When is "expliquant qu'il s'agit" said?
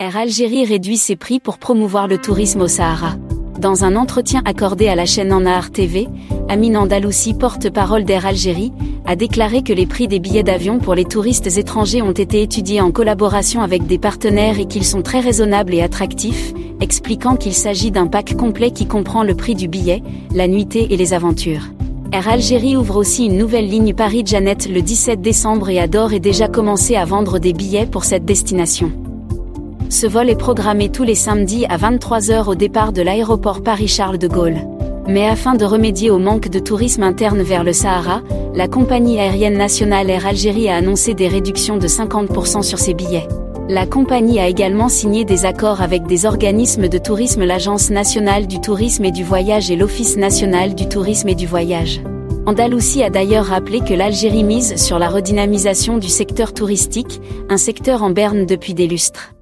16.80-17.90